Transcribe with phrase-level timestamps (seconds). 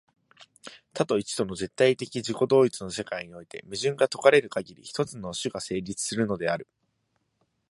[0.93, 6.67] 多と一との絶対矛盾的自己同一の世界において、矛盾が解かれるかぎり、一つの種が成立するのである。